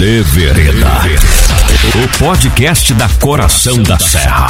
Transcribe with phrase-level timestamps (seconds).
[0.00, 0.88] De Vereda.
[1.94, 4.46] O podcast da Coração da Serra.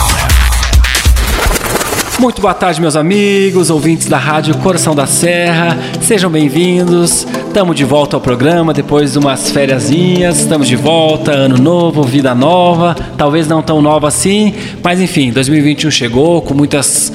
[2.21, 5.77] Muito boa tarde, meus amigos, ouvintes da Rádio Coração da Serra.
[6.03, 7.27] Sejam bem-vindos.
[7.49, 10.38] Estamos de volta ao programa depois de umas fériasinhas.
[10.38, 12.95] Estamos de volta, ano novo, vida nova.
[13.19, 17.12] Talvez não tão nova assim, mas enfim, 2021 chegou com muitas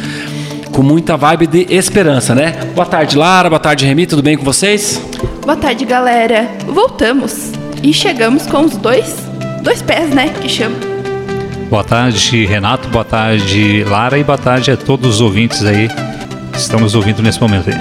[0.74, 2.52] com muita vibe de esperança, né?
[2.76, 3.48] Boa tarde, Lara.
[3.48, 4.06] Boa tarde, Remi.
[4.06, 5.02] Tudo bem com vocês?
[5.42, 6.52] Boa tarde, galera.
[6.68, 9.16] Voltamos e chegamos com os dois,
[9.62, 10.34] dois pés, né?
[10.42, 10.76] Que chama.
[11.70, 12.88] Boa tarde, Renato.
[12.90, 14.18] Boa tarde, Lara.
[14.18, 15.88] E boa tarde a todos os ouvintes aí
[16.52, 17.80] que estamos ouvindo nesse momento aí.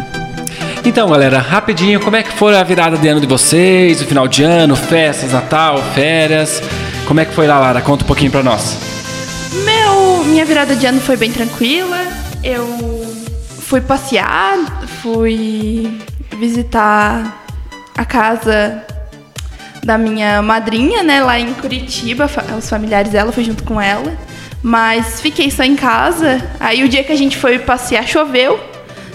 [0.85, 4.03] Então, galera, rapidinho, como é que foi a virada de ano de vocês?
[4.03, 6.63] O final de ano, festas, Natal, férias?
[7.07, 7.81] Como é que foi lá, Lara?
[7.81, 8.77] Conta um pouquinho pra nós.
[9.65, 12.69] Meu, minha virada de ano foi bem tranquila eu
[13.59, 14.59] fui passear,
[15.03, 15.99] fui
[16.39, 17.43] visitar
[17.97, 18.85] a casa
[19.85, 24.17] da minha madrinha, né, lá em Curitiba, os familiares dela, fui junto com ela.
[24.63, 26.43] Mas fiquei só em casa.
[26.59, 28.59] Aí o dia que a gente foi passear choveu,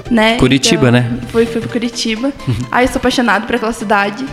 [0.09, 0.37] né?
[0.37, 1.19] Curitiba, então, né?
[1.31, 2.31] Fui, fui pra Curitiba.
[2.71, 4.25] Aí eu sou apaixonado por aquela cidade.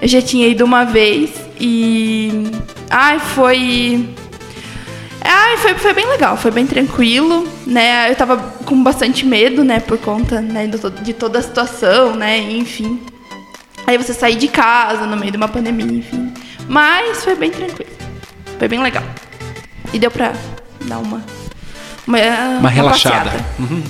[0.00, 2.44] Eu já tinha ido uma vez e.
[2.88, 4.08] Ai, foi
[5.22, 8.10] ah, foi, foi bem legal, foi bem tranquilo, né?
[8.10, 10.68] Eu tava com bastante medo, né, por conta né,
[11.02, 13.00] de toda a situação, né, enfim.
[13.90, 16.32] Aí você sair de casa no meio de uma pandemia, enfim.
[16.68, 17.90] Mas foi bem tranquilo.
[18.56, 19.02] Foi bem legal.
[19.92, 20.32] E deu pra
[20.86, 21.20] dar uma.
[22.06, 22.18] Uma,
[22.60, 23.44] uma relaxada.
[23.58, 23.82] Uhum.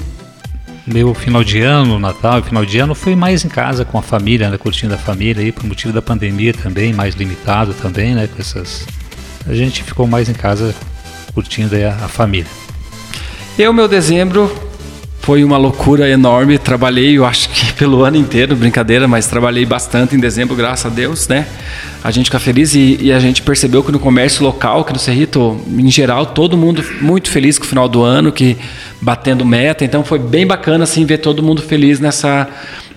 [0.87, 4.49] Meu final de ano, Natal, final de ano foi mais em casa com a família,
[4.49, 8.41] né, curtindo a família aí, por motivo da pandemia também, mais limitado também, né, com
[8.41, 8.87] essas.
[9.47, 10.75] A gente ficou mais em casa
[11.35, 12.51] curtindo a, a família.
[13.59, 14.51] Eu, meu dezembro,
[15.21, 16.59] foi uma loucura enorme.
[16.59, 20.95] Trabalhei, eu acho que pelo ano inteiro, brincadeira, mas trabalhei bastante em dezembro, graças a
[20.95, 21.47] Deus, né?
[22.05, 24.99] A gente fica feliz e, e, a gente percebeu que no comércio local, que no
[24.99, 28.59] Cerrito, em geral, todo mundo muito feliz com o final do ano, que
[29.01, 29.83] batendo meta.
[29.83, 32.47] Então foi bem bacana assim ver todo mundo feliz nessa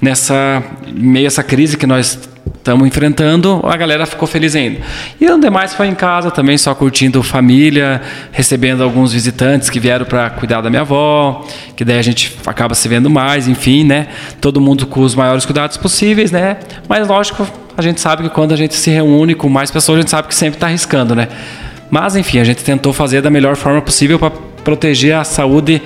[0.02, 0.62] nessa
[0.94, 2.20] meio essa crise que nós
[2.58, 4.80] estamos enfrentando, a galera ficou feliz ainda.
[5.20, 10.06] E o demais foi em casa também, só curtindo família, recebendo alguns visitantes que vieram
[10.06, 11.46] para cuidar da minha avó,
[11.76, 14.08] que daí a gente acaba se vendo mais, enfim, né?
[14.40, 16.58] Todo mundo com os maiores cuidados possíveis, né?
[16.88, 17.46] Mas lógico,
[17.78, 20.28] a gente sabe que quando a gente se reúne com mais pessoas, a gente sabe
[20.28, 21.28] que sempre está arriscando, né?
[21.90, 24.32] Mas enfim, a gente tentou fazer da melhor forma possível para
[24.64, 25.82] proteger a saúde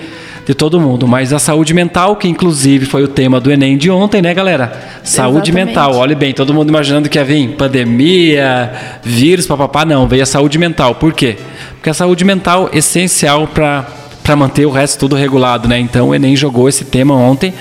[0.47, 3.91] de todo mundo, mas a saúde mental, que inclusive foi o tema do Enem de
[3.91, 5.01] ontem, né, galera?
[5.03, 5.51] Saúde Exatamente.
[5.51, 8.71] mental, olhe bem, todo mundo imaginando que ia vir pandemia,
[9.03, 10.95] vírus, papapá, não, veio a saúde mental.
[10.95, 11.35] Por quê?
[11.73, 13.85] Porque a saúde mental é essencial para
[14.23, 15.79] para manter o resto tudo regulado, né?
[15.79, 17.53] Então o Enem jogou esse tema ontem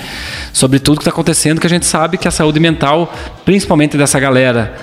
[0.53, 3.13] sobre tudo que está acontecendo, que a gente sabe que a saúde mental,
[3.45, 4.75] principalmente dessa galera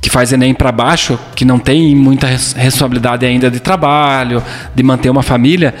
[0.00, 4.40] que faz Enem para baixo, que não tem muita responsabilidade ainda de trabalho,
[4.72, 5.74] de manter uma família,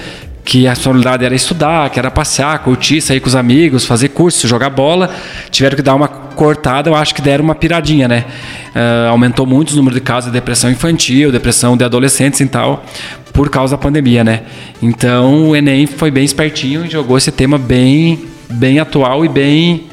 [0.44, 4.48] que a responsabilidade era estudar, que era passear, curtir, sair com os amigos, fazer curso,
[4.48, 5.10] jogar bola,
[5.50, 8.24] tiveram que dar uma cortada, eu acho que deram uma piradinha, né?
[8.74, 12.84] Uh, aumentou muito o número de casos de depressão infantil, depressão de adolescentes e tal,
[13.32, 14.42] por causa da pandemia, né?
[14.82, 19.88] Então o Enem foi bem espertinho e jogou esse tema bem, bem atual e bem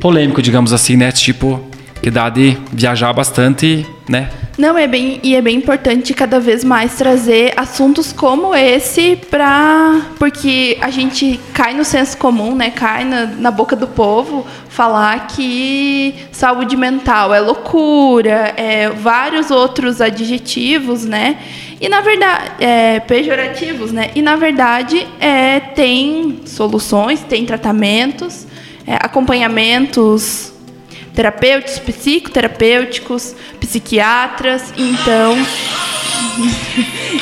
[0.00, 1.10] polêmico, digamos assim, né?
[1.10, 1.60] Tipo,
[2.02, 4.28] que dá de viajar bastante, né?
[4.58, 10.00] Não, é bem e é bem importante cada vez mais trazer assuntos como esse para
[10.18, 12.72] porque a gente cai no senso comum, né?
[12.72, 20.00] Cai na, na boca do povo falar que saúde mental é loucura, é vários outros
[20.00, 21.38] adjetivos, né?
[21.80, 24.10] E na verdade, é, pejorativos, né?
[24.16, 28.44] E na verdade é, tem soluções, tem tratamentos,
[28.84, 30.52] é, acompanhamentos
[31.18, 35.34] terapêuticos, psicoterapêuticos, psiquiatras, então.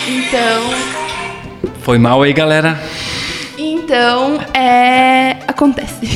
[0.07, 1.73] então.
[1.81, 2.79] Foi mal aí, galera.
[3.57, 5.37] Então, é.
[5.49, 6.07] Acontece.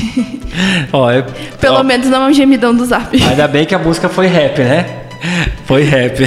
[0.92, 1.24] Ó, eu,
[1.58, 3.16] Pelo ó, menos não é um gemidão do zap.
[3.22, 5.06] Ainda bem que a música foi rap, né?
[5.64, 6.22] Foi rap.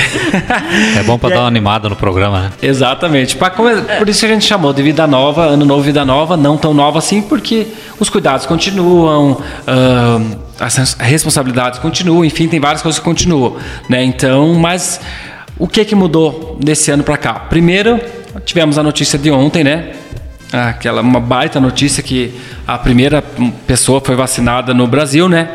[0.98, 2.52] É bom para dar uma animada no programa, né?
[2.62, 3.36] Exatamente.
[3.36, 6.58] Pra, por isso que a gente chamou de vida nova, ano novo, vida nova, não
[6.58, 7.68] tão nova assim, porque
[8.00, 9.42] os cuidados continuam,
[10.60, 13.58] as responsabilidades continuam, enfim, tem várias coisas que continuam,
[13.90, 14.04] né?
[14.04, 15.00] Então, mas
[15.58, 17.34] o que que mudou desse ano para cá?
[17.34, 18.00] Primeiro,
[18.46, 19.94] tivemos a notícia de ontem, né?
[20.52, 22.32] Aquela uma baita notícia que
[22.68, 23.24] a primeira
[23.66, 25.50] pessoa foi vacinada no Brasil, né?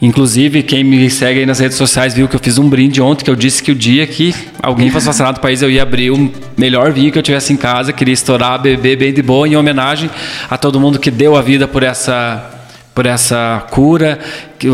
[0.00, 3.24] Inclusive, quem me segue aí nas redes sociais viu que eu fiz um brinde ontem,
[3.24, 6.10] que eu disse que o dia que alguém fosse vacinado no país, eu ia abrir
[6.10, 9.56] o melhor vinho que eu tivesse em casa, queria estourar, beber bem de boa, em
[9.56, 10.10] homenagem
[10.50, 12.52] a todo mundo que deu a vida por essa
[12.94, 14.18] por essa cura,
[14.58, 14.68] que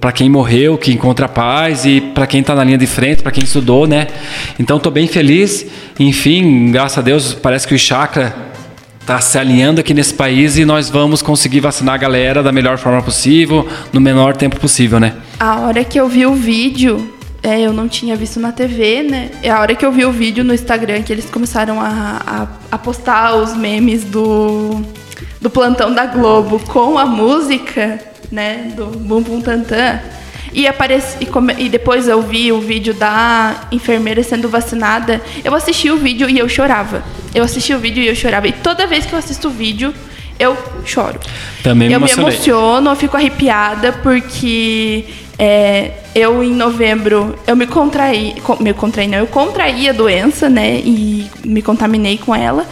[0.00, 3.32] para quem morreu, que encontra paz e para quem está na linha de frente, para
[3.32, 4.06] quem estudou, né?
[4.60, 5.66] Então estou bem feliz.
[5.98, 8.32] Enfim, graças a Deus, parece que o chakra
[9.04, 12.78] está se alinhando aqui nesse país e nós vamos conseguir vacinar a galera da melhor
[12.78, 15.14] forma possível, no menor tempo possível, né?
[15.38, 17.12] A hora que eu vi o vídeo,
[17.42, 19.30] é, eu não tinha visto na TV, né?
[19.42, 22.46] É a hora que eu vi o vídeo no Instagram que eles começaram a, a,
[22.72, 24.82] a postar os memes do
[25.38, 28.00] do plantão da Globo com a música,
[28.32, 30.00] né, do Bum Bum Tantan.
[30.54, 35.20] E, apareci, e, come, e depois eu vi o vídeo da enfermeira sendo vacinada.
[35.44, 37.04] Eu assisti o vídeo e eu chorava.
[37.34, 38.46] Eu assisti o vídeo e eu chorava.
[38.46, 39.92] E toda vez que eu assisto o vídeo,
[40.38, 41.18] eu choro.
[41.62, 45.04] Também me eu me emociono, eu fico arrepiada porque
[45.38, 50.80] é, eu em novembro eu me contraí, me contraí não, eu contraí a doença, né,
[50.84, 52.66] e me contaminei com ela.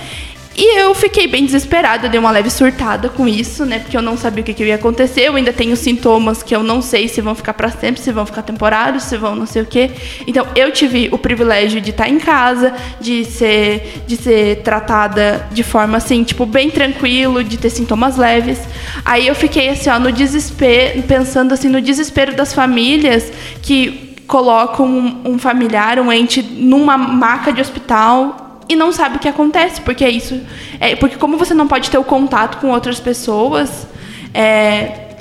[0.55, 3.79] E eu fiquei bem desesperada, dei uma leve surtada com isso, né?
[3.79, 5.23] Porque eu não sabia o que, que ia acontecer.
[5.23, 8.27] Eu ainda tenho sintomas que eu não sei se vão ficar para sempre, se vão
[8.27, 9.91] ficar temporários, se vão não sei o quê.
[10.27, 15.63] Então eu tive o privilégio de estar em casa, de ser, de ser tratada de
[15.63, 18.61] forma assim, tipo, bem tranquilo, de ter sintomas leves.
[19.05, 23.33] Aí eu fiquei assim, ó, no desespero, pensando assim, no desespero das famílias
[23.63, 28.42] que colocam um, um familiar, um ente, numa maca de hospital
[28.73, 30.41] e não sabe o que acontece, porque é isso.
[30.81, 33.87] É, porque como você não pode ter o contato com outras pessoas,
[34.35, 35.17] é,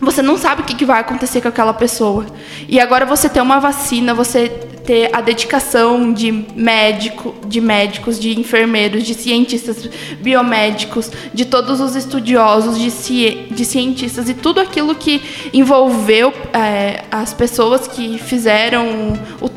[0.00, 2.26] você não sabe o que, vai acontecer com aquela pessoa.
[2.68, 8.38] E agora você ter uma vacina, você ter a dedicação de médico, de médicos, de
[8.38, 9.88] enfermeiros, de cientistas
[10.20, 17.04] biomédicos, de todos os estudiosos, de, ci, de cientistas e tudo aquilo que envolveu é,
[17.10, 19.12] as pessoas que fizeram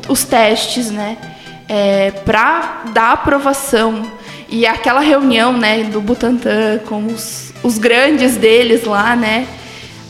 [0.08, 1.33] os testes, né?
[1.68, 4.02] É, para dar aprovação.
[4.48, 9.46] E aquela reunião né, do Butantan com os, os grandes deles lá, né?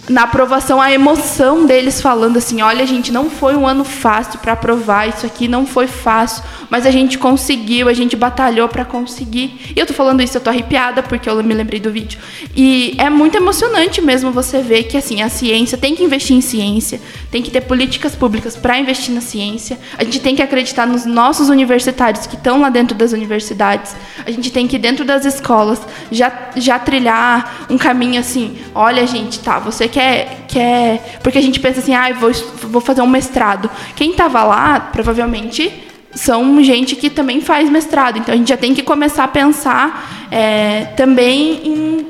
[0.08, 4.52] Na aprovação, a emoção deles falando assim: olha, gente, não foi um ano fácil para
[4.52, 9.72] aprovar, isso aqui não foi fácil, mas a gente conseguiu, a gente batalhou para conseguir.
[9.74, 12.18] E eu tô falando isso, eu tô arrepiada porque eu me lembrei do vídeo.
[12.54, 16.40] E é muito emocionante mesmo você ver que assim, a ciência tem que investir em
[16.40, 17.00] ciência,
[17.30, 19.78] tem que ter políticas públicas para investir na ciência.
[19.96, 23.96] A gente tem que acreditar nos nossos universitários que estão lá dentro das universidades.
[24.24, 25.80] A gente tem que dentro das escolas
[26.10, 31.18] já já trilhar um caminho assim, olha, gente, tá, você quer, quer.
[31.22, 32.32] Porque a gente pensa assim, ah, vou,
[32.62, 33.70] vou fazer um mestrado.
[33.94, 35.72] Quem estava lá, provavelmente,
[36.12, 38.18] são gente que também faz mestrado.
[38.18, 42.06] Então a gente já tem que começar a pensar é, também em,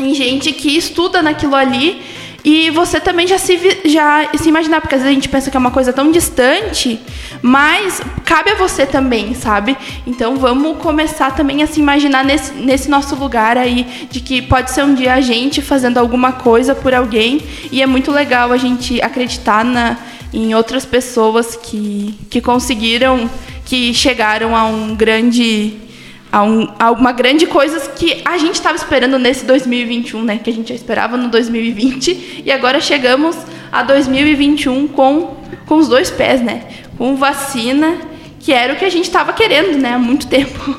[0.00, 2.02] em gente que estuda naquilo ali
[2.48, 5.56] e você também já se, já se imaginar, porque às vezes a gente pensa que
[5.56, 7.00] é uma coisa tão distante,
[7.42, 9.76] mas cabe a você também, sabe?
[10.06, 14.70] Então vamos começar também a se imaginar nesse, nesse nosso lugar aí, de que pode
[14.70, 17.40] ser um dia a gente fazendo alguma coisa por alguém,
[17.72, 19.96] e é muito legal a gente acreditar na,
[20.32, 23.28] em outras pessoas que, que conseguiram,
[23.64, 25.85] que chegaram a um grande
[26.30, 30.38] a, um, a uma grande coisa que a gente estava esperando nesse 2021, né?
[30.38, 33.36] Que a gente já esperava no 2020 e agora chegamos
[33.70, 35.36] a 2021 com,
[35.66, 36.64] com os dois pés, né?
[36.98, 37.98] Com vacina,
[38.40, 39.94] que era o que a gente estava querendo, né?
[39.94, 40.76] Há muito tempo.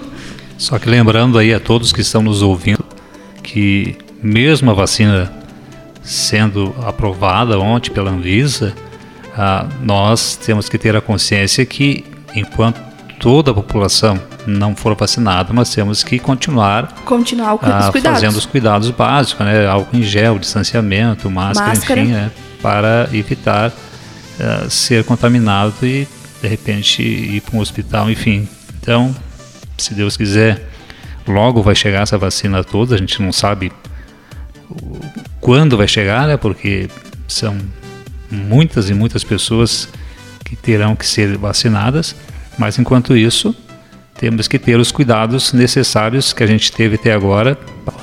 [0.58, 2.84] Só que lembrando aí a todos que estão nos ouvindo
[3.44, 5.32] que mesmo a vacina
[6.02, 8.74] sendo aprovada ontem pela Anvisa,
[9.38, 12.04] ah, nós temos que ter a consciência que
[12.36, 12.82] enquanto
[13.20, 18.90] toda a população não for vacinada, nós temos que continuar, continuar ah, fazendo os cuidados
[18.92, 19.68] básicos, né?
[19.68, 22.02] álcool em gel, distanciamento, máscara, máscara.
[22.02, 22.32] enfim, né?
[22.62, 26.08] para evitar uh, ser contaminado e
[26.42, 28.48] de repente ir para um hospital, enfim.
[28.80, 29.16] Então,
[29.78, 30.70] se Deus quiser,
[31.28, 33.72] logo vai chegar essa vacina toda, a gente não sabe
[35.40, 36.38] quando vai chegar, né?
[36.38, 36.90] Porque
[37.28, 37.58] são
[38.30, 39.90] muitas e muitas pessoas
[40.44, 42.16] que terão que ser vacinadas.
[42.58, 43.56] Mas enquanto isso,
[44.20, 47.58] temos que ter os cuidados necessários que a gente teve até agora.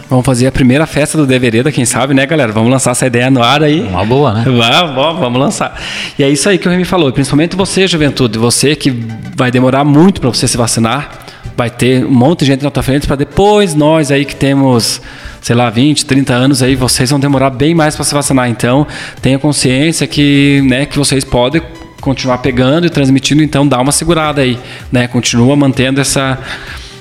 [0.08, 2.52] Vamos fazer a primeira festa do Devereda, quem sabe, né, galera?
[2.52, 3.80] Vamos lançar essa ideia no ar aí.
[3.80, 4.44] Uma boa, né?
[4.44, 5.80] Vamos, vamos lançar.
[6.18, 8.90] E é isso aí que o Remy falou, principalmente você, juventude, você que
[9.36, 11.24] vai demorar muito para você se vacinar,
[11.56, 15.00] vai ter um monte de gente na tua frente para depois nós aí que temos,
[15.40, 18.48] sei lá, 20, 30 anos aí, vocês vão demorar bem mais para se vacinar.
[18.48, 18.86] Então,
[19.20, 21.60] tenha consciência que, né, que vocês podem
[22.04, 24.58] continuar pegando e transmitindo, então dá uma segurada aí,
[24.92, 25.08] né?
[25.08, 26.38] Continua mantendo essa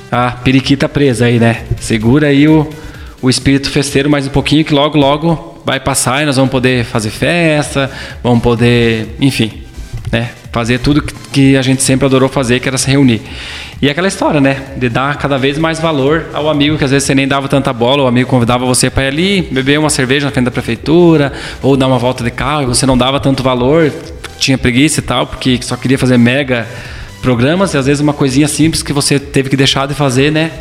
[0.10, 1.66] a periquita presa aí, né?
[1.78, 2.70] Segura aí o,
[3.22, 6.86] o espírito festeiro mais um pouquinho que logo logo vai passar e nós vamos poder
[6.86, 7.92] fazer festa,
[8.24, 9.52] vamos poder, enfim,
[10.10, 10.30] né?
[10.54, 13.22] Fazer tudo que a gente sempre adorou fazer, que era se reunir.
[13.82, 14.56] E aquela história, né?
[14.78, 17.74] De dar cada vez mais valor ao amigo, que às vezes você nem dava tanta
[17.74, 21.34] bola, o amigo convidava você para ir ali beber uma cerveja na frente da prefeitura,
[21.62, 23.92] ou dar uma volta de carro, e você não dava tanto valor,
[24.44, 26.68] tinha preguiça e tal, porque só queria fazer mega
[27.22, 30.52] programas, e às vezes uma coisinha simples que você teve que deixar de fazer, né?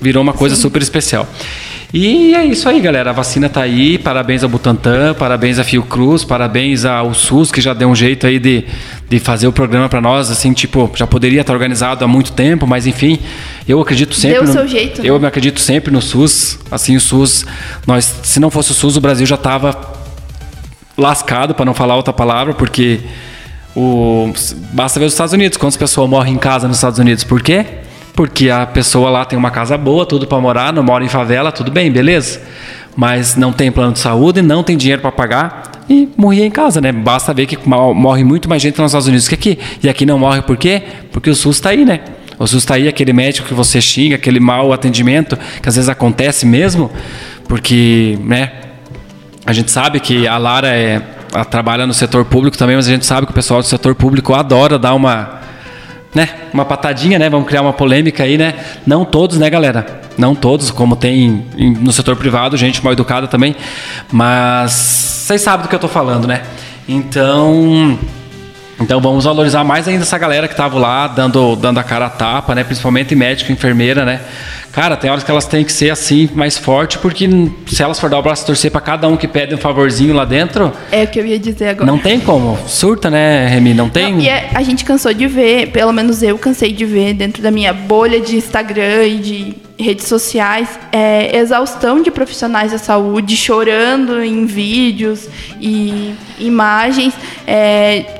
[0.00, 0.62] Virou uma coisa Sim.
[0.62, 1.28] super especial.
[1.92, 3.10] E é isso aí, galera.
[3.10, 3.96] A vacina está aí.
[3.96, 8.38] Parabéns ao Butantan, parabéns à Fiocruz, parabéns ao SUS, que já deu um jeito aí
[8.38, 8.64] de,
[9.08, 10.30] de fazer o programa para nós.
[10.30, 13.18] Assim, tipo, já poderia estar organizado há muito tempo, mas enfim,
[13.66, 14.38] eu acredito sempre.
[14.38, 15.00] Deu no, seu jeito.
[15.04, 15.20] Eu né?
[15.20, 16.58] me acredito sempre no SUS.
[16.70, 17.46] Assim, o SUS,
[17.86, 19.97] nós, se não fosse o SUS, o Brasil já estava
[20.98, 23.00] lascado, para não falar outra palavra, porque
[23.74, 24.32] o,
[24.72, 27.22] basta ver os Estados Unidos, quantas pessoas morrem em casa nos Estados Unidos.
[27.22, 27.64] Por quê?
[28.12, 31.52] Porque a pessoa lá tem uma casa boa, tudo para morar, não mora em favela,
[31.52, 32.40] tudo bem, beleza.
[32.96, 36.80] Mas não tem plano de saúde, não tem dinheiro para pagar e morria em casa,
[36.80, 36.90] né?
[36.90, 39.58] Basta ver que morre muito mais gente nos Estados Unidos que aqui.
[39.80, 40.82] E aqui não morre por quê?
[41.12, 42.00] Porque o SUS está aí, né?
[42.36, 45.88] O SUS está aí, aquele médico que você xinga, aquele mau atendimento, que às vezes
[45.88, 46.90] acontece mesmo,
[47.46, 48.50] porque, né?
[49.48, 51.00] A gente sabe que a Lara é,
[51.50, 54.34] trabalha no setor público também, mas a gente sabe que o pessoal do setor público
[54.34, 55.40] adora dar uma
[56.14, 57.30] né, uma patadinha, né?
[57.30, 58.56] Vamos criar uma polêmica aí, né?
[58.86, 60.02] Não todos, né, galera?
[60.18, 61.46] Não todos, como tem
[61.80, 63.56] no setor privado, gente mal educada também.
[64.12, 66.42] Mas vocês sabem do que eu tô falando, né?
[66.86, 67.98] Então,
[68.80, 72.10] então vamos valorizar mais ainda essa galera que tava lá dando, dando a cara a
[72.10, 72.62] tapa, né?
[72.62, 74.20] Principalmente médico, enfermeira, né?
[74.72, 77.28] Cara, tem horas que elas têm que ser assim, mais forte, porque
[77.66, 80.24] se elas for dar o braço torcer para cada um que pede um favorzinho lá
[80.24, 80.72] dentro.
[80.92, 81.86] É o que eu ia dizer agora.
[81.86, 82.56] Não tem como.
[82.68, 83.74] Surta, né, Remy?
[83.74, 84.12] Não tem.
[84.12, 87.42] Não, e é, a gente cansou de ver, pelo menos eu cansei de ver dentro
[87.42, 93.36] da minha bolha de Instagram e de redes sociais, é, exaustão de profissionais da saúde
[93.36, 95.28] chorando em vídeos
[95.60, 97.14] e imagens.
[97.46, 98.17] É,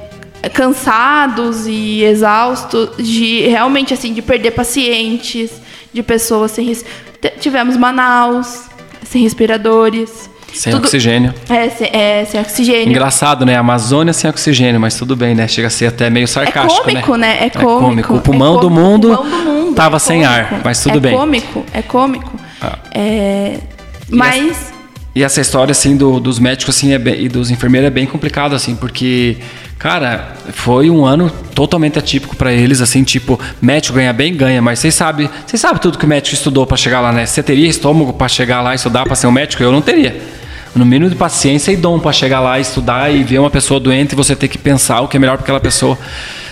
[0.53, 5.51] cansados e exaustos de realmente assim de perder pacientes
[5.93, 6.77] de pessoas sem
[7.41, 8.65] tivemos Manaus
[9.05, 11.35] sem respiradores sem tudo, oxigênio.
[11.49, 12.89] É, sem, é, sem oxigênio.
[12.89, 13.57] Engraçado, né?
[13.57, 15.47] Amazônia sem oxigênio, mas tudo bem, né?
[15.47, 17.27] Chega a ser até meio sarcástico, é cômico, né?
[17.27, 17.47] né?
[17.47, 17.69] É cômico.
[17.69, 18.15] É cômico.
[18.15, 20.97] O pulmão, é do, mundo o pulmão do mundo tava é sem ar, mas tudo
[20.97, 21.15] é bem.
[21.15, 22.33] É cômico, é cômico.
[22.61, 22.79] Ah.
[22.93, 23.59] É,
[24.09, 24.73] mas...
[25.15, 28.07] E essa história, assim, do, dos médicos assim, é bem, e dos enfermeiros é bem
[28.07, 29.37] complicado, assim, porque
[29.79, 34.81] Cara, foi um ano totalmente atípico para eles, assim, tipo, médico ganha bem, ganha, mas
[34.81, 37.25] vocês sabem, vocês sabem tudo que o médico estudou para chegar lá, né?
[37.25, 39.63] Você teria estômago para chegar lá e estudar para ser um médico?
[39.63, 40.21] Eu não teria.
[40.75, 44.13] No mínimo de paciência e dom para chegar lá, estudar e ver uma pessoa doente
[44.13, 45.97] e você ter que pensar o que é melhor para aquela pessoa.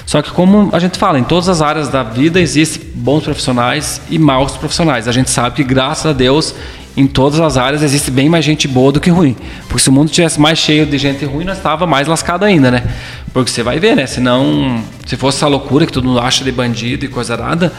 [0.07, 4.01] Só que como a gente fala, em todas as áreas da vida existem bons profissionais
[4.09, 5.09] e maus profissionais.
[5.09, 6.55] A gente sabe que graças a Deus
[6.97, 9.37] em todas as áreas existe bem mais gente boa do que ruim.
[9.69, 12.71] Porque se o mundo tivesse mais cheio de gente ruim, nós estava mais lascado ainda,
[12.71, 12.85] né?
[13.33, 14.07] Porque você vai ver, né?
[14.07, 17.71] Se não, se fosse essa loucura que todo mundo acha de bandido e coisa nada,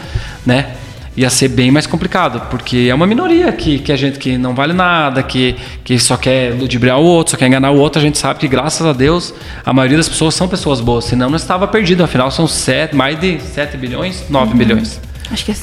[0.46, 0.74] né?
[1.16, 4.54] Ia ser bem mais complicado, porque é uma minoria que, que a gente que não
[4.54, 7.98] vale nada, que, que só quer ludibriar o outro, só quer enganar o outro.
[7.98, 9.34] A gente sabe que, graças a Deus,
[9.66, 12.04] a maioria das pessoas são pessoas boas, senão não estava perdido.
[12.04, 14.56] Afinal, são sete, mais de 7 bilhões, 9 uhum.
[14.56, 15.00] bilhões.
[15.32, 15.56] Acho que é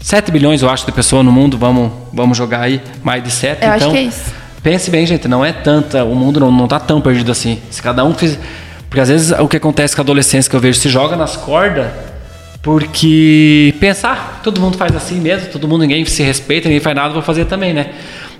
[0.00, 3.62] 7 bilhões, eu acho, de pessoas no mundo, vamos, vamos jogar aí mais de 7.
[3.62, 4.32] Eu então, acho que é isso.
[4.62, 7.60] Pense bem, gente, não é tanta, o mundo não, não tá tão perdido assim.
[7.70, 8.38] Se cada um fizer.
[8.88, 11.36] Porque às vezes o que acontece com a adolescência que eu vejo se joga nas
[11.36, 11.86] cordas
[12.62, 17.14] porque pensar, todo mundo faz assim mesmo, todo mundo, ninguém se respeita, ninguém faz nada,
[17.14, 17.92] vou fazer também, né?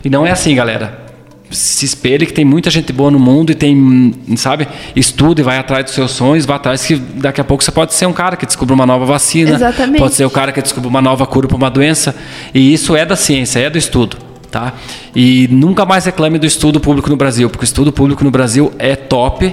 [0.04, 1.09] E não é assim, galera
[1.50, 5.58] se espelhe que tem muita gente boa no mundo e tem, sabe, estuda e vai
[5.58, 8.36] atrás dos seus sonhos, vai atrás que daqui a pouco você pode ser um cara
[8.36, 9.98] que descobre uma nova vacina, Exatamente.
[9.98, 12.14] pode ser o cara que descobre uma nova cura para uma doença,
[12.54, 14.16] e isso é da ciência, é do estudo,
[14.50, 14.74] tá?
[15.14, 18.72] E nunca mais reclame do estudo público no Brasil, porque o estudo público no Brasil
[18.78, 19.52] é top,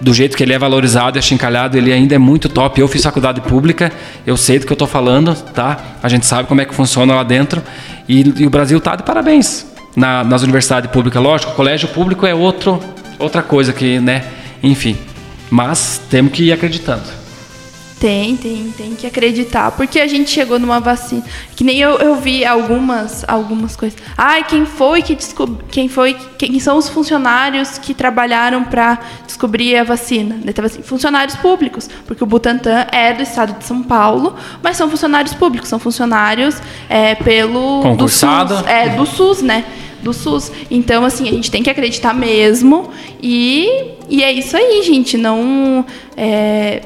[0.00, 2.78] do jeito que ele é valorizado e achincalhado, ele ainda é muito top.
[2.78, 3.90] Eu fiz faculdade pública,
[4.26, 5.96] eu sei do que eu estou falando, tá?
[6.02, 7.62] A gente sabe como é que funciona lá dentro
[8.06, 12.26] e, e o Brasil tá de parabéns na, nas universidades públicas, lógico, o colégio público
[12.26, 12.78] é outro,
[13.18, 14.24] outra coisa que, né,
[14.62, 14.96] enfim.
[15.50, 17.26] Mas temos que ir acreditando.
[17.98, 21.22] Tem, tem, tem que acreditar, porque a gente chegou numa vacina.
[21.54, 23.98] Que nem eu, eu vi algumas, algumas coisas.
[24.18, 25.66] Ai, quem foi que descobriu.
[25.70, 26.14] Quem foi.
[26.36, 30.36] Quem são os funcionários que trabalharam para descobrir a vacina?
[30.62, 35.32] Assim, funcionários públicos, porque o Butantan é do estado de São Paulo, mas são funcionários
[35.32, 36.60] públicos, são funcionários
[36.90, 37.80] é, pelo.
[37.80, 38.56] Concursado.
[38.56, 39.64] Do SUS, é, do SUS, né?
[40.02, 40.50] Do SUS.
[40.70, 42.90] Então, assim, a gente tem que acreditar mesmo.
[43.22, 45.16] E, e é isso aí, gente.
[45.16, 45.84] Não.
[46.16, 46.82] É,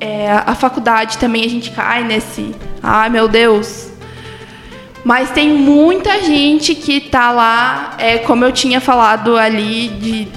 [0.00, 2.54] é, a faculdade também a gente cai nesse.
[2.82, 3.90] Ai, meu Deus.
[5.04, 10.28] Mas tem muita gente que tá lá, é, como eu tinha falado ali, de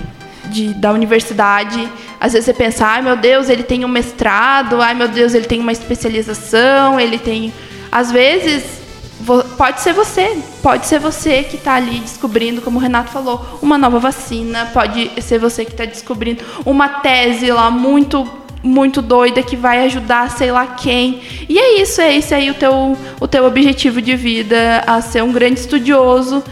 [0.50, 1.88] de, da universidade.
[2.20, 5.46] Às vezes você pensa, ai meu Deus, ele tem um mestrado, ai meu Deus, ele
[5.46, 7.54] tem uma especialização, ele tem.
[7.92, 8.79] Às vezes,
[9.58, 13.78] pode ser você, pode ser você que está ali descobrindo, como o Renato falou, uma
[13.78, 18.28] nova vacina, pode ser você que está descobrindo uma tese lá muito
[18.62, 21.22] muito doida que vai ajudar sei lá quem.
[21.48, 25.24] E é isso, é esse aí o teu, o teu objetivo de vida, a ser
[25.24, 26.44] um grande estudioso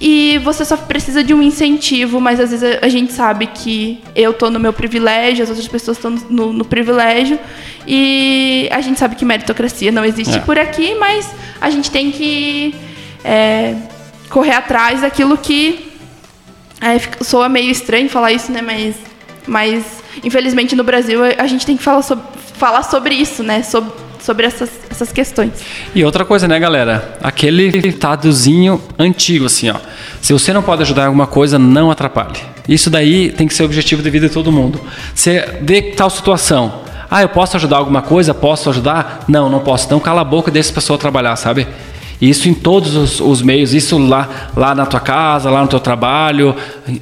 [0.00, 4.30] e você só precisa de um incentivo, mas às vezes a gente sabe que eu
[4.30, 7.38] estou no meu privilégio, as outras pessoas estão no, no, privilégio,
[7.86, 10.40] e a gente sabe que meritocracia não existe é.
[10.40, 11.30] por aqui, mas
[11.60, 12.74] a gente tem que
[13.22, 13.76] é,
[14.30, 15.92] correr atrás daquilo que
[16.80, 18.62] é, soa meio estranho falar isso, né?
[18.62, 18.96] Mas,
[19.46, 23.62] mas infelizmente no Brasil a gente tem que falar sobre, falar sobre isso, né?
[23.62, 23.92] Sobre,
[24.30, 25.50] sobre essas, essas questões.
[25.92, 27.16] E outra coisa, né, galera?
[27.20, 29.74] Aquele ditadozinho antigo, assim, ó.
[30.22, 32.38] Se você não pode ajudar em alguma coisa, não atrapalhe.
[32.68, 34.80] Isso daí tem que ser o objetivo de vida de todo mundo.
[35.12, 36.82] Você vê tal situação.
[37.10, 38.32] Ah, eu posso ajudar alguma coisa?
[38.32, 39.24] Posso ajudar?
[39.26, 39.86] Não, não posso.
[39.86, 41.66] Então cala a boca e deixa a pessoa trabalhar, sabe?
[42.20, 45.80] Isso em todos os, os, meios, isso lá, lá na tua casa, lá no teu
[45.80, 46.54] trabalho,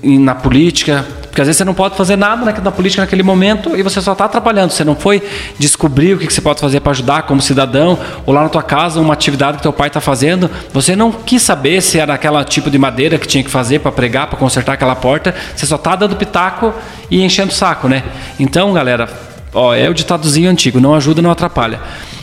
[0.02, 1.04] na política.
[1.38, 4.00] Porque às vezes você não pode fazer nada na, na política naquele momento e você
[4.00, 4.72] só está atrapalhando.
[4.72, 5.22] Você não foi
[5.56, 8.62] descobrir o que, que você pode fazer para ajudar como cidadão, ou lá na tua
[8.64, 10.50] casa, uma atividade que teu pai está fazendo.
[10.72, 13.92] Você não quis saber se era aquele tipo de madeira que tinha que fazer para
[13.92, 15.32] pregar, para consertar aquela porta.
[15.54, 16.74] Você só está dando pitaco
[17.08, 18.02] e enchendo o saco, né?
[18.40, 19.08] Então, galera,
[19.54, 21.78] ó, é o ditadozinho antigo: não ajuda, não atrapalha.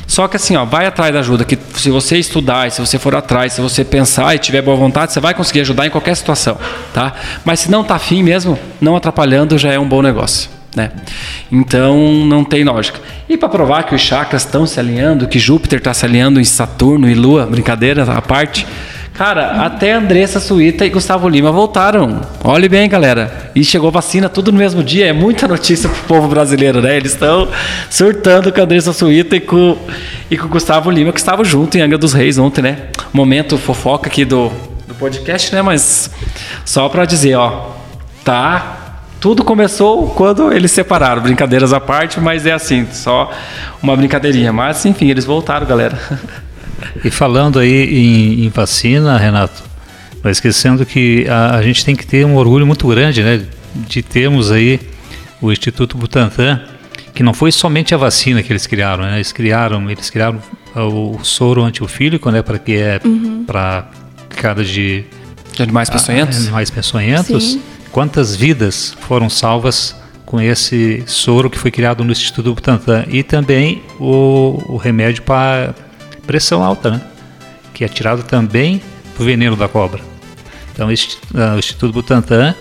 [0.07, 3.15] Só que assim, ó, vai atrás da ajuda, que se você estudar, se você for
[3.15, 6.57] atrás, se você pensar e tiver boa vontade, você vai conseguir ajudar em qualquer situação,
[6.93, 7.13] tá?
[7.43, 10.91] Mas se não tá afim mesmo, não atrapalhando já é um bom negócio, né?
[11.51, 12.99] Então não tem lógica.
[13.27, 16.45] E para provar que os chakras estão se alinhando, que Júpiter está se alinhando em
[16.45, 18.67] Saturno e Lua, brincadeira à parte,
[19.15, 22.19] Cara, até Andressa Suíta e Gustavo Lima voltaram.
[22.43, 23.49] Olhe bem, galera.
[23.55, 25.07] E chegou vacina tudo no mesmo dia.
[25.07, 26.97] É muita notícia pro povo brasileiro, né?
[26.97, 27.47] Eles estão
[27.89, 29.77] surtando com a Andressa Suíta e com,
[30.29, 32.87] e com o Gustavo Lima, que estavam junto em Angra dos Reis ontem, né?
[33.13, 34.51] Momento fofoca aqui do,
[34.85, 35.61] do podcast, né?
[35.61, 36.11] Mas
[36.65, 37.71] só para dizer, ó,
[38.21, 43.31] tá tudo começou quando eles separaram, brincadeiras à parte, mas é assim, só
[43.81, 44.51] uma brincadeirinha.
[44.51, 45.97] Mas enfim, eles voltaram, galera.
[47.03, 49.63] E falando aí em, em vacina, Renato,
[50.23, 53.45] mas esquecendo que a, a, gente tem que ter um orgulho muito grande, né,
[53.75, 54.79] de termos aí
[55.41, 56.61] o Instituto Butantan,
[57.13, 60.41] que não foi somente a vacina que eles criaram, né, eles criaram, eles criaram
[60.75, 63.43] o soro antiofílico, né, para que é uhum.
[63.45, 63.87] para
[64.29, 65.05] cada de,
[65.53, 67.43] de animais peçonhentos, animais peçonhentos.
[67.53, 67.61] Sim.
[67.91, 69.95] Quantas vidas foram salvas
[70.25, 75.73] com esse soro que foi criado no Instituto Butantan e também o, o remédio para
[76.25, 77.01] pressão alta, né?
[77.73, 78.81] que é tirado também
[79.17, 80.01] do veneno da cobra.
[80.73, 82.55] Então, uh, o Instituto Butantan,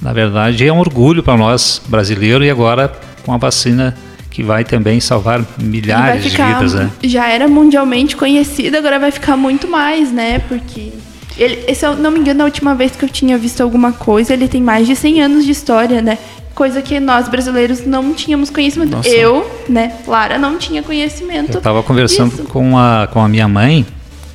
[0.00, 2.92] na verdade, é um orgulho para nós brasileiros e agora
[3.24, 3.96] com a vacina
[4.30, 6.90] que vai também salvar milhares ficar, de vidas, né?
[7.04, 10.38] Já era mundialmente conhecido, agora vai ficar muito mais, né?
[10.48, 10.92] Porque
[11.36, 14.32] ele, se eu não me engano, a última vez que eu tinha visto alguma coisa,
[14.32, 16.18] ele tem mais de 100 anos de história, né?
[16.54, 18.90] Coisa que nós brasileiros não tínhamos conhecimento.
[18.90, 19.08] Nossa.
[19.08, 21.52] Eu, né, Lara, não tinha conhecimento.
[21.52, 23.86] Eu estava conversando com a, com a minha mãe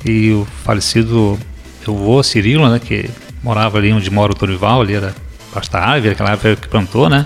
[0.04, 1.38] e o falecido
[1.86, 3.08] meu avô Cirilo, né, que
[3.42, 5.14] morava ali onde mora o Torival, ali era
[5.52, 7.24] pasta árvore, aquela árvore que plantou, né?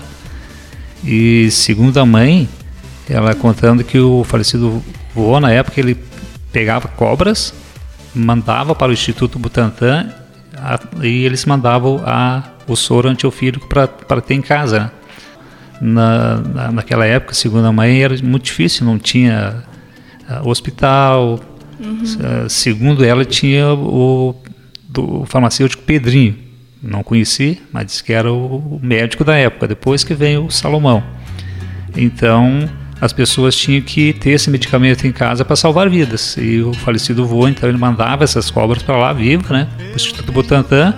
[1.03, 2.47] E segundo a mãe,
[3.09, 4.81] ela contando que o falecido
[5.13, 5.97] vô, na época, ele
[6.51, 7.53] pegava cobras,
[8.15, 10.09] mandava para o Instituto Butantan
[10.57, 14.79] a, e eles mandavam a o soro antiofílico para ter em casa.
[14.79, 14.91] Né?
[15.81, 19.63] Na, na, naquela época, segundo a mãe, era muito difícil, não tinha
[20.29, 21.39] uh, hospital.
[21.79, 22.03] Uhum.
[22.03, 24.35] Uh, segundo ela, tinha o,
[24.87, 26.37] do, o farmacêutico Pedrinho.
[26.81, 30.51] Não conheci, mas disse que era o, o médico da época, depois que veio o
[30.51, 31.03] Salomão.
[31.95, 36.37] Então, as pessoas tinham que ter esse medicamento em casa para salvar vidas.
[36.37, 39.67] E o falecido vô, então, ele mandava essas cobras para lá viva, né?
[39.91, 40.93] O Instituto Butantan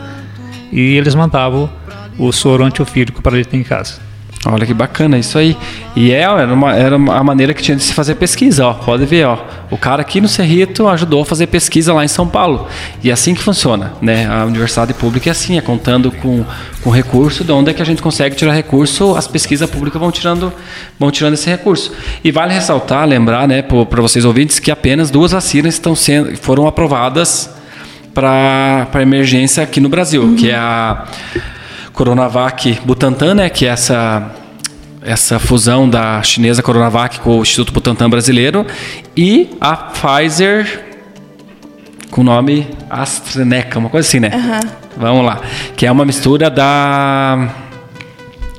[0.72, 1.70] e eles mandavam
[2.18, 4.06] o soro antiofílico para ele ter em casa.
[4.48, 5.58] Olha que bacana isso aí.
[5.96, 8.74] E é, era, uma, era a maneira que tinha de se fazer pesquisa, ó.
[8.74, 9.40] Pode ver, ó.
[9.72, 12.68] O cara aqui no Cerrito ajudou a fazer pesquisa lá em São Paulo.
[13.04, 14.28] E é assim que funciona, né?
[14.28, 16.46] A universidade pública é assim, é contando com,
[16.84, 20.12] com recurso, de onde é que a gente consegue tirar recurso, as pesquisas públicas vão
[20.12, 20.54] tirando,
[21.00, 21.92] vão tirando esse recurso.
[22.24, 26.68] E vale ressaltar, lembrar, né, para vocês ouvintes, que apenas duas vacinas estão sendo, foram
[26.68, 27.50] aprovadas
[28.16, 30.36] para emergência aqui no Brasil, uhum.
[30.38, 31.04] que é a
[31.92, 34.32] Coronavac Butantan, né, que é essa
[35.04, 38.66] essa fusão da chinesa Coronavac com o Instituto Butantan brasileiro
[39.16, 40.84] e a Pfizer
[42.10, 44.32] com o nome AstraZeneca, uma coisa assim, né?
[44.34, 44.70] Uhum.
[44.98, 45.42] Vamos lá,
[45.76, 47.50] que é uma mistura da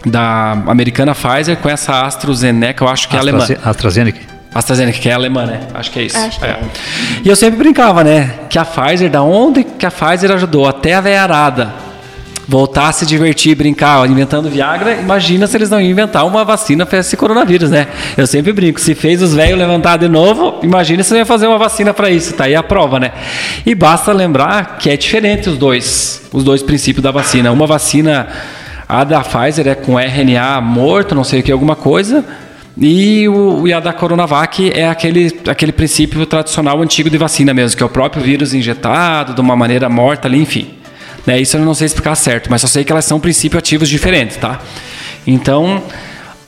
[0.05, 3.45] da americana Pfizer com essa AstraZeneca, eu acho que é alemã.
[3.65, 4.36] AstraZeneca.
[4.55, 5.61] AstraZeneca, que é alemã, né?
[5.75, 6.17] Acho que é isso.
[6.17, 6.59] Acho que é.
[7.25, 8.35] E eu sempre brincava, né?
[8.49, 10.67] Que a Pfizer, da onde que a Pfizer ajudou?
[10.67, 11.87] Até a veiarada
[12.49, 16.45] voltar a se divertir, brincar, ó, inventando Viagra, imagina se eles não iam inventar uma
[16.45, 17.89] vacina para esse coronavírus, né?
[18.17, 21.47] Eu sempre brinco, se fez os velhos levantar de novo, imagina se não ia fazer
[21.47, 23.11] uma vacina para isso, tá aí a prova, né?
[23.65, 27.51] E basta lembrar que é diferente os dois, os dois princípios da vacina.
[27.51, 28.29] Uma vacina,
[28.89, 32.25] a da Pfizer é com RNA morto, não sei o que, alguma coisa,
[32.79, 37.77] e, o, e a da Coronavac é aquele, aquele princípio tradicional antigo de vacina mesmo,
[37.77, 40.75] que é o próprio vírus injetado de uma maneira morta ali, enfim.
[41.27, 41.41] Né?
[41.41, 44.37] Isso eu não sei explicar certo, mas só sei que elas são princípios ativos diferentes,
[44.37, 44.61] tá?
[45.27, 45.83] Então,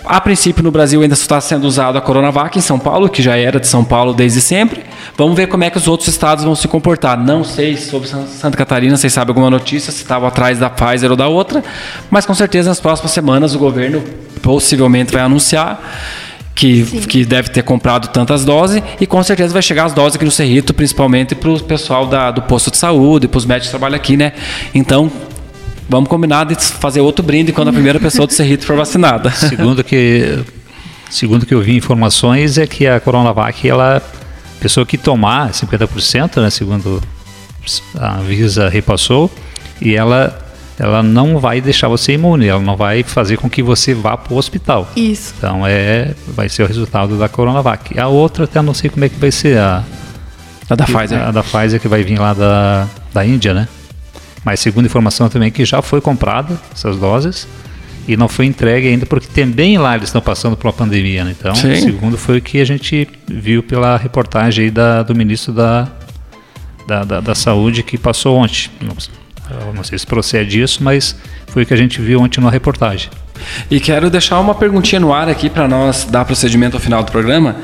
[0.09, 3.37] a princípio no Brasil ainda está sendo usado a Coronavac em São Paulo, que já
[3.37, 4.83] era de São Paulo desde sempre.
[5.17, 7.23] Vamos ver como é que os outros estados vão se comportar.
[7.23, 11.17] Não sei sobre Santa Catarina, vocês sabem alguma notícia, se estava atrás da Pfizer ou
[11.17, 11.63] da outra,
[12.11, 14.03] mas com certeza nas próximas semanas o governo
[14.41, 15.81] possivelmente vai anunciar
[16.59, 20.25] que, que deve ter comprado tantas doses e com certeza vai chegar as doses aqui
[20.25, 23.71] no Cerrito, principalmente para o pessoal da, do posto de saúde, para os médicos que
[23.71, 24.33] trabalham aqui, né?
[24.75, 25.11] Então,
[25.89, 29.31] vamos combinar de fazer outro brinde quando a primeira pessoa do Cerrito for vacinada.
[29.33, 30.45] Segundo que,
[31.11, 34.03] segundo que eu vi informações, é que a Coronavac, ela,
[34.61, 37.03] pessoa que tomar 50%, né, segundo
[37.99, 39.31] a Visa repassou,
[39.81, 40.45] e ela
[40.79, 44.33] ela não vai deixar você imune, ela não vai fazer com que você vá para
[44.33, 44.89] o hospital.
[44.95, 45.35] Isso.
[45.37, 47.99] Então é, vai ser o resultado da Coronavac.
[47.99, 49.83] A outra até não sei como é que vai ser a,
[50.71, 51.21] a da que, Pfizer.
[51.21, 53.67] A da Pfizer que vai vir lá da, da Índia, né?
[54.45, 57.47] Mas segundo informação também que já foi comprada essas doses
[58.07, 61.35] e não foi entregue ainda porque também lá eles estão passando por uma pandemia, né?
[61.39, 61.77] Então, Sim.
[61.77, 65.89] segundo foi o que a gente viu pela reportagem aí da, do ministro da,
[66.87, 68.71] da, da, da Saúde que passou ontem.
[69.51, 71.17] Eu não sei se procede isso, mas
[71.49, 73.11] foi o que a gente viu ontem na reportagem.
[73.71, 77.13] E quero deixar uma perguntinha no ar aqui para nós dar procedimento ao final do
[77.13, 77.57] programa.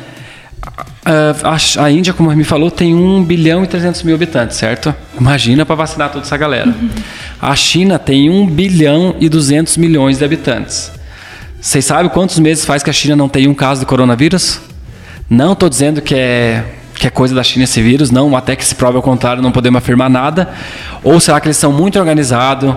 [1.04, 4.94] A, a, Índia, como me falou, tem 1 bilhão e 300 mil habitantes, certo?
[5.18, 6.68] Imagina para vacinar toda essa galera.
[6.68, 6.90] Uhum.
[7.40, 10.90] A China tem 1 bilhão e 200 milhões de habitantes.
[11.60, 14.60] Vocês sabem quantos meses faz que a China não tem um caso de coronavírus?
[15.28, 18.64] Não estou dizendo que é que é coisa da China esse vírus, não, até que
[18.64, 20.48] se prove ao contrário, não podemos afirmar nada.
[21.02, 22.74] Ou será que eles são muito organizados,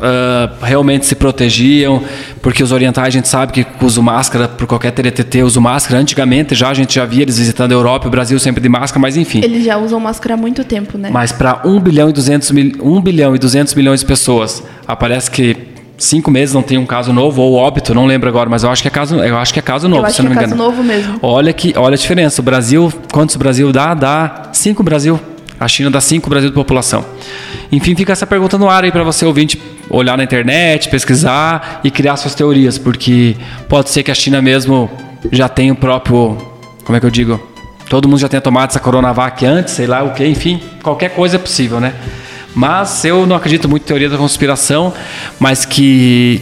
[0.00, 2.02] uh, realmente se protegiam,
[2.42, 6.00] porque os orientais a gente sabe que usam máscara, por qualquer TTT usam máscara.
[6.00, 9.00] Antigamente já a gente já via eles visitando a Europa, o Brasil sempre de máscara,
[9.00, 9.40] mas enfim.
[9.42, 11.10] Eles já usam máscara há muito tempo, né?
[11.12, 15.30] Mas para 1 bilhão e 200 mil, 1 bilhão e 200 milhões de pessoas, aparece
[15.30, 15.56] que
[16.00, 18.80] cinco meses não tem um caso novo ou óbito, não lembro agora, mas eu acho
[18.82, 20.54] que é caso, eu acho que é caso novo, eu se não me engano.
[20.54, 21.18] É caso novo mesmo.
[21.22, 22.40] Olha que, olha a diferença.
[22.40, 23.94] O Brasil, quantos o Brasil dá?
[23.94, 25.20] Dá cinco Brasil.
[25.58, 27.04] A China dá cinco Brasil de população.
[27.70, 31.90] Enfim, fica essa pergunta no ar aí para você ouvinte olhar na internet, pesquisar e
[31.90, 33.36] criar suas teorias, porque
[33.68, 34.88] pode ser que a China mesmo
[35.30, 36.38] já tenha o próprio,
[36.84, 37.50] como é que eu digo?
[37.88, 41.36] Todo mundo já tenha tomado essa Coronavac antes, sei lá o que, enfim, qualquer coisa
[41.36, 41.92] é possível, né?
[42.54, 44.92] Mas eu não acredito muito em teoria da conspiração,
[45.38, 46.40] mas que,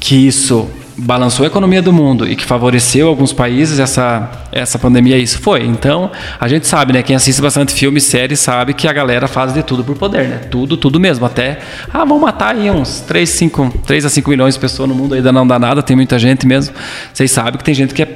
[0.00, 5.16] que isso balançou a economia do mundo e que favoreceu alguns países essa, essa pandemia,
[5.18, 5.64] isso foi.
[5.64, 7.02] Então, a gente sabe, né?
[7.02, 10.28] Quem assiste bastante filme e série sabe que a galera faz de tudo por poder,
[10.28, 10.36] né?
[10.50, 11.26] Tudo, tudo mesmo.
[11.26, 11.58] Até,
[11.92, 15.14] ah, vão matar aí uns 3, 5, 3 a 5 milhões de pessoas no mundo,
[15.14, 16.74] ainda não dá nada, tem muita gente mesmo.
[17.12, 18.08] Vocês sabem que tem gente que é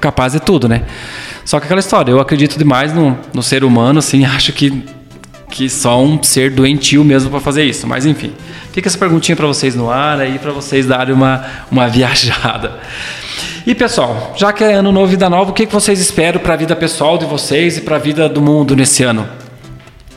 [0.00, 0.82] capaz de tudo, né?
[1.44, 4.84] Só que aquela história, eu acredito demais no, no ser humano, assim, acho que
[5.48, 7.86] que só um ser doentio mesmo para fazer isso.
[7.86, 8.32] Mas enfim,
[8.72, 12.78] fica essa perguntinha para vocês no ar aí para vocês darem uma, uma viajada.
[13.66, 16.54] E pessoal, já que é ano novo, vida nova, o que, que vocês esperam para
[16.54, 19.28] a vida pessoal de vocês e para a vida do mundo nesse ano?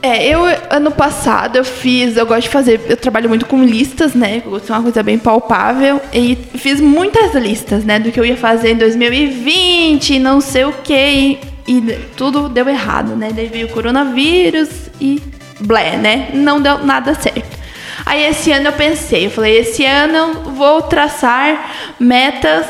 [0.02, 4.14] É, eu ano passado eu fiz, eu gosto de fazer, eu trabalho muito com listas,
[4.14, 4.42] né?
[4.46, 8.24] Eu gosto de uma coisa bem palpável e fiz muitas listas, né, do que eu
[8.24, 11.38] ia fazer em 2020, não sei o que,
[11.70, 11.82] e
[12.18, 13.30] tudo deu errado, né?
[13.32, 15.22] Daí veio o coronavírus e
[15.60, 16.30] blé, né?
[16.34, 17.60] Não deu nada certo.
[18.04, 22.66] Aí esse ano eu pensei, eu falei, esse ano eu vou traçar metas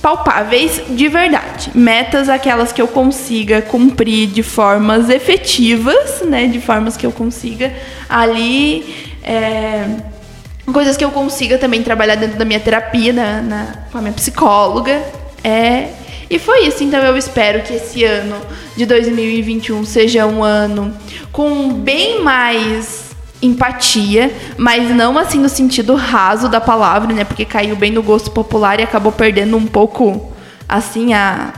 [0.00, 1.72] palpáveis de verdade.
[1.74, 6.46] Metas aquelas que eu consiga cumprir de formas efetivas, né?
[6.46, 7.74] De formas que eu consiga
[8.08, 9.12] ali.
[9.24, 9.84] É,
[10.72, 14.12] coisas que eu consiga também trabalhar dentro da minha terapia, na, na, com a minha
[14.12, 15.02] psicóloga.
[15.42, 15.88] É,
[16.32, 16.82] e foi isso.
[16.82, 18.36] Então eu espero que esse ano
[18.74, 20.96] de 2021 seja um ano
[21.30, 23.10] com bem mais
[23.42, 27.22] empatia, mas não assim no sentido raso da palavra, né?
[27.22, 30.32] Porque caiu bem no gosto popular e acabou perdendo um pouco
[30.66, 31.52] assim a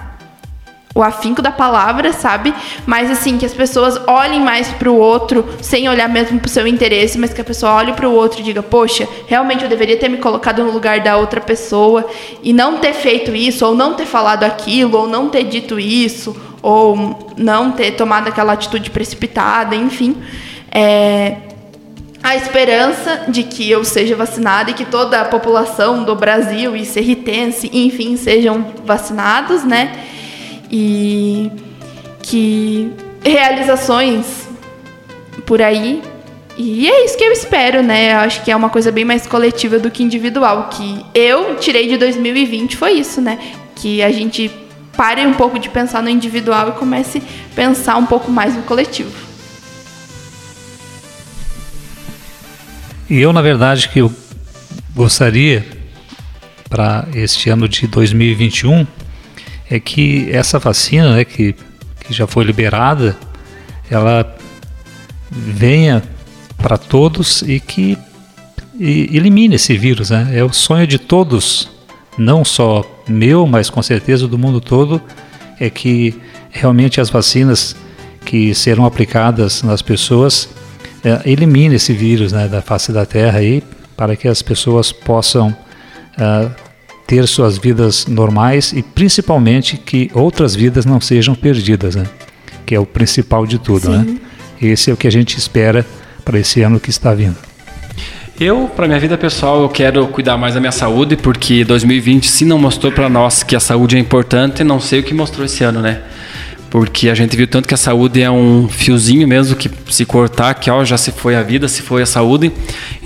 [0.95, 2.55] o afinco da palavra, sabe?
[2.87, 7.19] Mas assim, que as pessoas olhem mais pro outro, sem olhar mesmo pro seu interesse,
[7.19, 10.19] mas que a pessoa olhe pro outro e diga, poxa, realmente eu deveria ter me
[10.19, 12.07] colocado no lugar da outra pessoa
[12.43, 16.37] e não ter feito isso, ou não ter falado aquilo, ou não ter dito isso,
[16.63, 20.17] ou não ter tomado aquela atitude precipitada, enfim.
[20.71, 21.39] É,
[22.23, 26.85] a esperança de que eu seja vacinada e que toda a população do Brasil e
[26.87, 29.93] serritense, enfim, sejam vacinados, né?
[30.71, 31.51] E
[32.23, 34.49] que realizações
[35.47, 36.03] por aí.
[36.57, 38.13] E é isso que eu espero, né?
[38.13, 40.69] Eu acho que é uma coisa bem mais coletiva do que individual.
[40.69, 43.39] Que eu tirei de 2020 foi isso, né?
[43.75, 44.51] Que a gente
[44.97, 48.63] pare um pouco de pensar no individual e comece a pensar um pouco mais no
[48.63, 49.13] coletivo.
[53.11, 54.13] E eu, na verdade, que eu
[54.95, 55.67] gostaria
[56.69, 58.87] para este ano de 2021
[59.71, 61.55] é que essa vacina, né, que,
[62.01, 63.17] que já foi liberada,
[63.91, 64.37] ela
[65.31, 66.03] venha
[66.59, 67.99] para todos e que
[68.79, 70.11] e elimine esse vírus.
[70.11, 70.33] Né?
[70.33, 71.71] É o sonho de todos,
[72.19, 75.01] não só meu, mas com certeza do mundo todo,
[75.61, 76.15] é que
[76.51, 77.77] realmente as vacinas
[78.25, 80.49] que serão aplicadas nas pessoas
[81.05, 83.63] é, elimine esse vírus né, da face da Terra aí,
[83.97, 86.51] para que as pessoas possam uh,
[87.07, 92.05] ter suas vidas normais e principalmente que outras vidas não sejam perdidas, né?
[92.65, 94.05] Que é o principal de tudo, né?
[94.05, 94.13] Sim.
[94.13, 94.21] né?
[94.63, 95.85] Esse é o que a gente espera
[96.25, 97.37] para esse ano que está vindo.
[98.41, 102.45] Eu, para minha vida pessoal, eu quero cuidar mais da minha saúde, porque 2020 se
[102.45, 105.63] não mostrou para nós que a saúde é importante, não sei o que mostrou esse
[105.63, 106.03] ano, né?
[106.75, 110.55] Porque a gente viu tanto que a saúde é um fiozinho mesmo que se cortar,
[110.55, 112.51] que ó, já se foi a vida, se foi a saúde.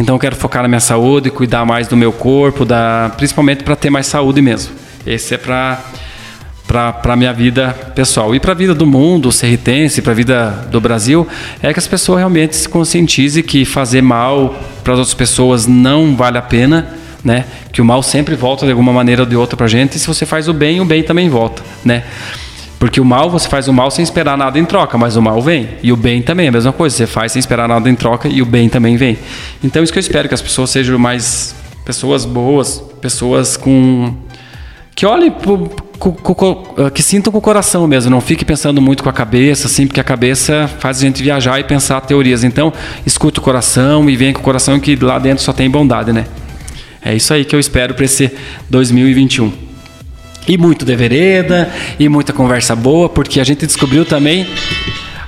[0.00, 3.76] Então eu quero focar na minha saúde, cuidar mais do meu corpo, da, principalmente para
[3.76, 4.72] ter mais saúde mesmo.
[5.06, 5.84] Esse é para
[6.66, 10.80] para minha vida pessoal e para a vida do mundo, serritense, para a vida do
[10.80, 11.28] Brasil,
[11.62, 16.16] é que as pessoas realmente se conscientizem que fazer mal para as outras pessoas não
[16.16, 17.44] vale a pena, né?
[17.70, 19.98] Que o mal sempre volta de alguma maneira ou de outra para a gente e
[19.98, 22.04] se você faz o bem, o bem também volta, né?
[22.78, 25.42] Porque o mal, você faz o mal sem esperar nada em troca, mas o mal
[25.42, 25.68] vem.
[25.82, 26.96] E o bem também é a mesma coisa.
[26.96, 29.18] Você faz sem esperar nada em troca e o bem também vem.
[29.64, 34.14] Então, isso que eu espero, que as pessoas sejam mais pessoas boas, pessoas com.
[34.94, 35.32] que olhem,
[36.94, 38.12] que sintam com o coração mesmo.
[38.12, 41.58] Não fique pensando muito com a cabeça, assim, porque a cabeça faz a gente viajar
[41.58, 42.44] e pensar teorias.
[42.44, 42.72] Então,
[43.04, 46.26] escute o coração e venha com o coração que lá dentro só tem bondade, né?
[47.02, 48.30] É isso aí que eu espero para esse
[48.70, 49.67] 2021.
[50.48, 54.46] E muito de vereda, e muita conversa boa, porque a gente descobriu também.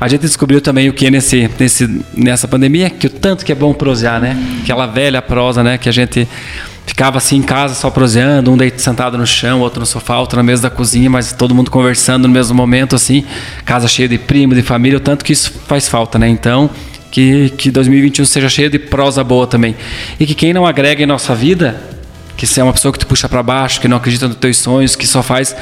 [0.00, 3.54] A gente descobriu também o que nesse, nesse, nessa pandemia, que o tanto que é
[3.54, 4.34] bom prosear, né?
[4.62, 5.76] Aquela velha prosa, né?
[5.76, 6.26] Que a gente
[6.86, 10.38] ficava assim em casa só proseando, um deito sentado no chão, outro no sofá, outro
[10.38, 13.24] na mesa da cozinha, mas todo mundo conversando no mesmo momento, assim,
[13.64, 16.28] casa cheia de primo, de família, o tanto que isso faz falta, né?
[16.30, 16.70] Então,
[17.10, 19.76] que, que 2021 seja cheio de prosa boa também.
[20.18, 21.78] E que quem não agrega em nossa vida,
[22.40, 24.96] que é uma pessoa que te puxa para baixo, que não acredita nos teus sonhos,
[24.96, 25.54] que só faz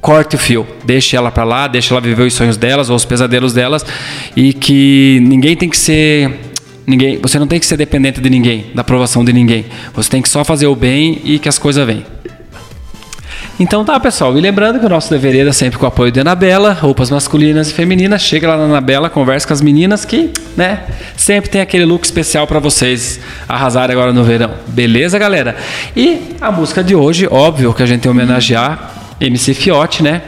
[0.00, 3.04] corte o fio, deixe ela para lá, deixe ela viver os sonhos delas ou os
[3.04, 3.84] pesadelos delas
[4.36, 6.30] e que ninguém tem que ser
[6.86, 9.66] ninguém, você não tem que ser dependente de ninguém, da aprovação de ninguém.
[9.92, 12.04] Você tem que só fazer o bem e que as coisas vêm.
[13.60, 14.38] Então tá, pessoal.
[14.38, 17.70] E lembrando que o nosso deveria é sempre com o apoio de Anabela, roupas masculinas
[17.70, 18.22] e femininas.
[18.22, 22.46] Chega lá na Anabela, conversa com as meninas que, né, sempre tem aquele look especial
[22.46, 24.54] para vocês arrasarem agora no verão.
[24.68, 25.56] Beleza, galera?
[25.94, 30.22] E a música de hoje, óbvio que a gente tem homenagear MC Fiote, né?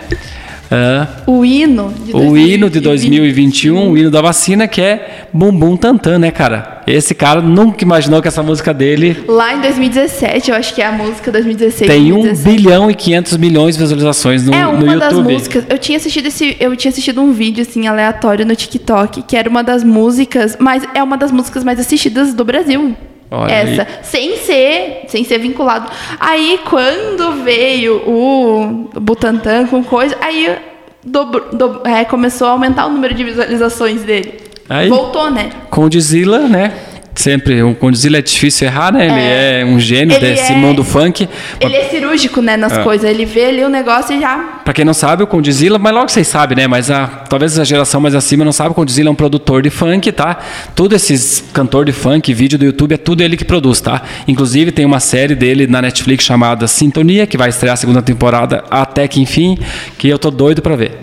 [0.73, 5.77] Uh, o hino de o hino de 2021, o hino da vacina, que é Bumbum
[5.77, 6.81] Tantan, né, cara?
[6.87, 9.23] Esse cara nunca imaginou que essa música dele.
[9.29, 11.91] Lá em 2017, eu acho que é a música 2016.
[11.91, 12.49] Tem 2017.
[12.49, 15.65] 1 bilhão e 500 milhões de visualizações no, é uma no das músicas.
[15.69, 19.51] Eu tinha assistido esse, eu tinha assistido um vídeo assim aleatório no TikTok, que era
[19.51, 22.97] uma das músicas, mas é uma das músicas mais assistidas do Brasil.
[23.35, 23.89] Olha essa, aí.
[24.03, 25.91] sem ser, sem ser vinculado.
[26.21, 30.55] Aí quando veio o Butantan com coisa, aí
[31.03, 34.39] dobro, do, é, começou a aumentar o número de visualizações dele.
[34.69, 35.51] Aí, Voltou, né?
[35.71, 36.75] Condzilla, né?
[37.15, 39.07] Sempre, o Condzilla é difícil errar, né?
[39.07, 41.29] Ele é, é um gênio ele desse é, mundo funk.
[41.61, 42.83] Ele é cirúrgico, né, nas é.
[42.83, 43.09] coisas.
[43.09, 44.61] Ele vê ali o negócio e já...
[44.65, 46.67] Pra quem não sabe, o Condzilla, mas logo vocês sabem, né?
[46.67, 49.69] Mas a, talvez a geração mais acima não sabe, o Condzilla é um produtor de
[49.69, 50.39] funk, tá?
[50.75, 54.03] Todos esses cantor de funk, vídeo do YouTube, é tudo ele que produz, tá?
[54.27, 58.65] Inclusive tem uma série dele na Netflix chamada Sintonia, que vai estrear a segunda temporada
[58.71, 59.59] até que enfim,
[59.99, 60.99] que eu tô doido pra ver.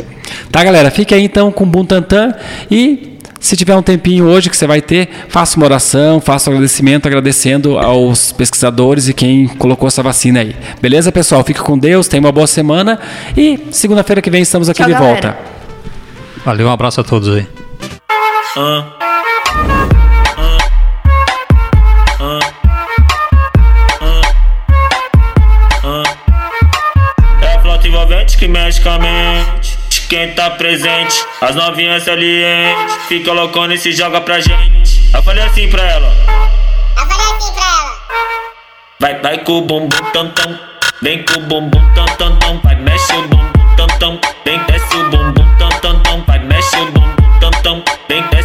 [0.51, 0.89] Tá, galera?
[0.89, 2.33] Fique aí então com o Buntantan
[2.69, 3.08] e
[3.39, 7.07] Se tiver um tempinho hoje que você vai ter, faça uma oração, faça um agradecimento,
[7.07, 10.55] agradecendo aos pesquisadores e quem colocou essa vacina aí.
[10.81, 11.43] Beleza, pessoal?
[11.43, 12.99] Fica com Deus, tenha uma boa semana
[13.37, 15.13] e segunda-feira que vem estamos aqui Tchau, de galera.
[15.13, 15.37] volta.
[16.45, 17.47] Valeu, um abraço a todos aí.
[18.57, 18.99] É
[28.39, 29.78] que mexe com a mente
[30.09, 31.23] quem tá presente.
[31.39, 34.99] As novinhas salientes fica loucona e se joga pra gente.
[35.13, 36.11] Eu falei assim pra ela:
[36.97, 37.97] Eu falei assim pra ela.
[38.99, 40.59] Vai, vai com o bumbum tam tam.
[41.01, 42.59] Vem com o bumbum tam tam tam.
[42.61, 44.19] Vai, mexe o bumbum tam tam.
[44.43, 46.23] Vem, desce o bumbum tam tam tam.
[46.23, 47.83] Vai, mexe o bumbum tam tam.
[48.09, 48.38] Vem, desce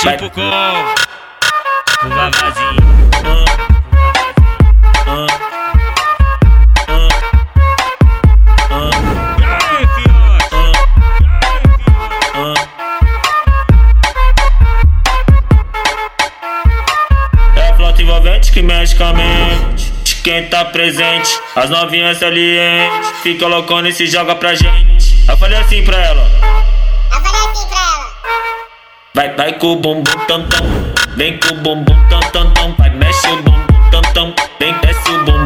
[0.00, 2.98] tipo com o Vavazinho.
[9.94, 10.38] Fiote?
[17.56, 21.40] É flauta envolvente que mexe com a mente de quem tá presente.
[21.56, 25.24] As novinhas salientes fica loucona e se joga pra gente.
[25.28, 26.67] Eu falei assim pra ela.
[29.18, 30.64] Vai, vai com o bumbum tam tam.
[31.16, 32.72] Vem com o bumbum tam tam tam.
[32.78, 34.34] Vai, mexe o bumbum tam tam.
[34.60, 35.37] Vem, desce o bumbum